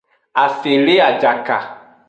Ase 0.43 0.73
le 0.85 0.95
ajaka. 1.09 1.57